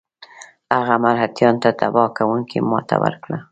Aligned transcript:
هغه 0.75 0.95
مرهټیانو 1.03 1.61
ته 1.63 1.69
تباه 1.79 2.07
کوونکې 2.17 2.59
ماته 2.69 2.95
ورکړه. 3.03 3.37